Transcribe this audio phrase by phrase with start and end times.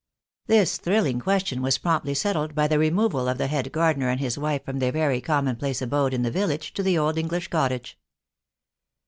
[0.47, 4.35] This thrilling question was promptly settled by the removal of the head gardener and his
[4.35, 7.99] wife from their very commonplace abode in the village to the old English cottage.